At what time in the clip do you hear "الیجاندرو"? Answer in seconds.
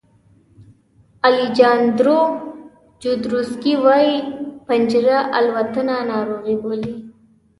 1.27-2.15